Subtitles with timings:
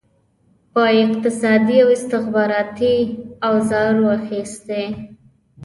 [0.73, 2.95] په اقتصادي او استخباراتي
[3.47, 4.85] اوزارو اخیستي.